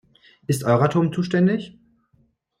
[0.47, 1.77] Ist Euratom zuständig?